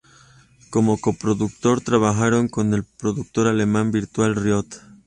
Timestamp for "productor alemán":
2.85-3.91